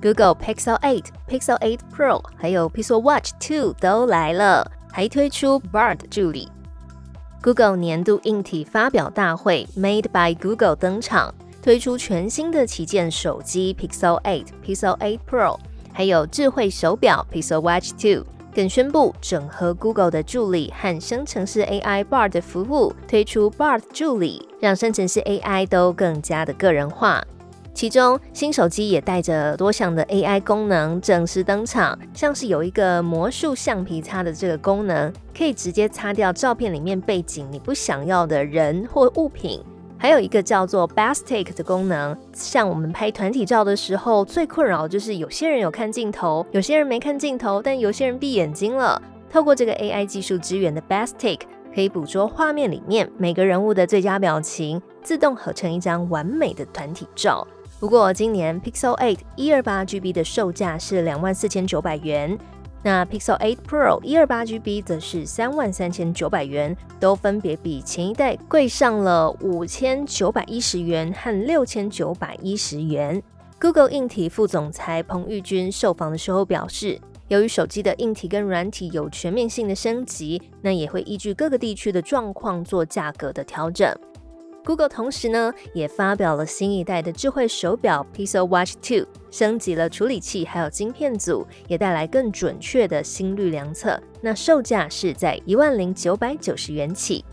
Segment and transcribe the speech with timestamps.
[0.00, 6.48] ，Google Pixel 8、Pixel 8 Pro 还有 Pixel Watch 2都来了，还推出 Bard 助理。
[7.42, 15.58] Google 年度硬体发表大会 Made by Google 登场，推出全新的旗舰手机 Pixel 8、Pixel 8 Pro，
[15.92, 18.24] 还有智慧手表 Pixel Watch 2。
[18.52, 27.24] 更宣布整合 Google 的助理和生成式 AI Bard 服务，推出 Bard 助理，让生成式 AI 都更加的个人化。
[27.80, 39.64] 其中新手机也带着多项的 AI 功能正式登场，像是有一个魔术橡皮擦的这个功能，可以直接擦掉照片里面背景你不想要的人或物品。
[39.96, 49.00] 还有一个叫做 Best Take 的功能，像我们拍团体照的时候，最困扰就是有些人有看镜头，有些人没看镜头，但有些人闭眼睛了。
[49.30, 57.48] 透过这个 AI 技术支援的 Best Take，可以捕捉画面里面每个人物的最佳表情，自动合成一张完美的团体照。
[57.80, 62.38] 不过今年 Pixel 8一二八 GB 的售价是两万四千九百元。
[62.82, 73.22] 那 Pixel 8 Pro 一二八 GB 则是三万三千九百元，都分别比前一代贵上了五千九百一十元和六千九百一十元。
[73.58, 83.90] Google 硬体副总裁彭玉军受访的时候表示，由于手机的硬体跟软体有全面性的升级，那也会依据各个地区的状况做价格的调整。
[84.70, 94.00] Google 同时呢，也发表了新一代的智慧手表 Pixel Watch 2，升级了处理器还有晶片组，也带来更准确的心率量测。
[94.20, 97.24] 那售价是在一万零九百九十元起。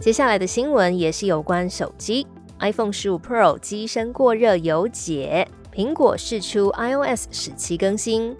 [0.00, 2.26] 接下来的新闻也是有关手机
[2.60, 8.34] ，iPhone 十五 Pro 机身过热有解，苹果释出 iOS 十七更新。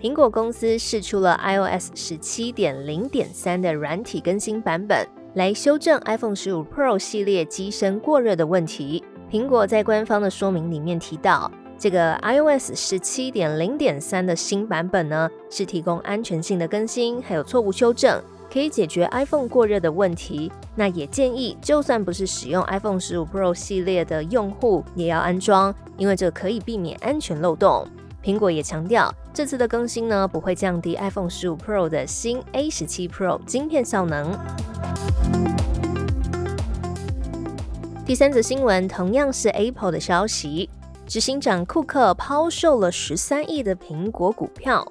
[0.00, 5.04] 苹果公司试出了 iOS 十七点零点三的软体更新版本，
[5.34, 9.02] 来修正 iPhone 十五 Pro 系列机身过热的问题。
[9.28, 18.22] 苹果在官方的说明里面提到，这个 iOS 十七点零点三的新版本呢，是提供安全性的更新，还有错误修正，
[18.52, 20.52] 可以解决 iPhone 过热的问题。
[20.76, 27.84] 那也建议，就算不是使用 iPhone 十五 Pro 系列的用户，也要安装，因为这可以避免安全漏洞。
[28.28, 34.38] 苹果也强调，这次的更新呢不会降低 iPhone 十五 Pro 的新 A 十七 Pro 晶片效能。
[38.04, 40.68] 第三则新闻同样是 Apple 的消息，
[41.06, 44.86] 执行长库克抛售了十三亿的苹果股票。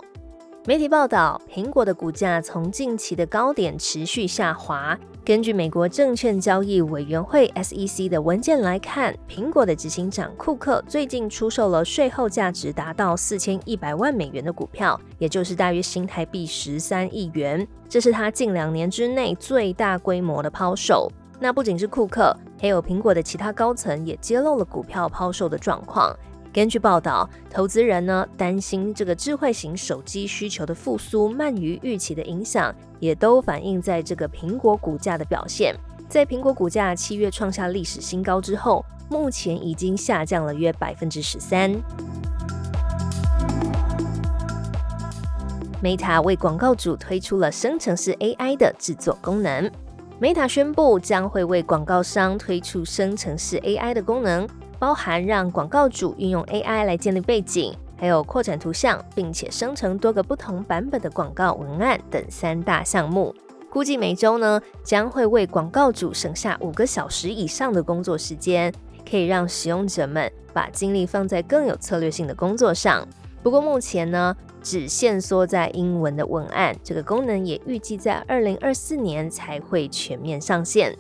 [0.66, 4.98] 媒体报道，苹果的股价从近期的高点持续下滑。
[5.28, 17.68] 根据美国证券交易委员会 SEC 的文件来看，苹果的执行长库克最近出售了税后价值达到四千一百万美元的股票，也就是大约新台币十三亿元。
[17.90, 21.12] 这是他近两年之内最大规模的抛售。
[21.42, 26.18] 那不仅是库克，还有苹果的其他高层也揭露了股票抛售的状况。
[26.58, 35.76] 根据报道，投资人呢担心这个智慧型手机需求的复苏慢于预期的影响，也都反映在这个苹果股价的表现。
[36.10, 41.72] 在苹果股价七月创下历史新高之后，目前已经下降了约百分之十三。
[45.84, 49.70] Meta 为广告主推出了生成式 AI 的制作功能。
[50.20, 54.48] Meta 宣布将会为广告商推出生成式 AI 的功能。
[54.80, 63.34] 包含让广告主运用 AI 来建立背景，还有扩展图像，并且生成多个不同版本的广告文案等三大项目。
[63.70, 68.74] 估计每周呢将会为广告主省下五个小时以上的工作时间，
[69.10, 73.06] 可以让使用者们把精力放在更有策略性的工作上。
[73.44, 80.98] 不过目前呢只限缩在英文的文案，这个功能也预计在二零二四年才会全面上线。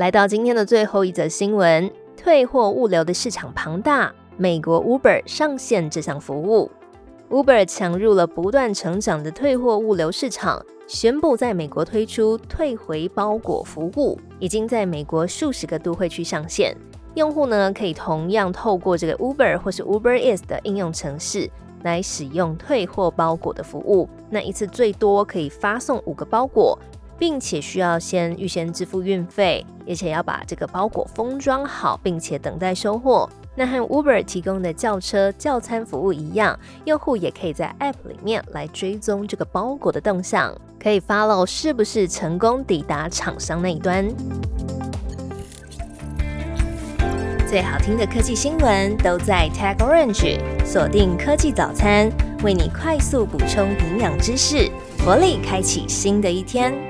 [0.00, 6.70] 来到今天的最后一则新闻，退货物流的市场庞大，美国 Uber 上线这项服务。
[7.28, 16.74] Uber 抢入了不断成长的退货物流市场，宣布在美国推出退回包裹服务，已经在美国数十个都会区上线。
[17.12, 21.46] 用户呢可以同样透过这个 Uber 或是 Uber Eats 的应用程式
[21.82, 26.78] 来使用退货包裹的服务，那一次最多可以发送五个包裹。
[27.20, 33.28] 并且需要先预先支付运费，而且要把这个包裹封装好，并且等待收货。
[33.54, 44.08] 那和 Uber 提供的轿车叫餐服务一样，用户也可以在 App 里面来追踪这个包裹的动向，可以 follow 是不是成功抵达厂商那一端。
[47.46, 52.10] 最好听的科技新闻都在 Tag Orange，锁定科技早餐，
[52.42, 54.70] 为你快速补充营养知识，
[55.04, 56.89] 活力开启新的一天。